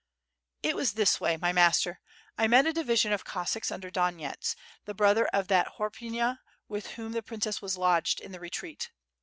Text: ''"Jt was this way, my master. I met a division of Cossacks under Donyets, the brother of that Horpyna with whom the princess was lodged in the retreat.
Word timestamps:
''"Jt 0.63 0.73
was 0.73 0.93
this 0.93 1.21
way, 1.21 1.37
my 1.37 1.53
master. 1.53 1.99
I 2.35 2.47
met 2.47 2.65
a 2.65 2.73
division 2.73 3.13
of 3.13 3.23
Cossacks 3.23 3.69
under 3.69 3.91
Donyets, 3.91 4.55
the 4.85 4.95
brother 4.95 5.27
of 5.27 5.47
that 5.49 5.73
Horpyna 5.77 6.39
with 6.67 6.87
whom 6.97 7.11
the 7.11 7.21
princess 7.21 7.61
was 7.61 7.77
lodged 7.77 8.19
in 8.19 8.31
the 8.31 8.39
retreat. 8.39 8.89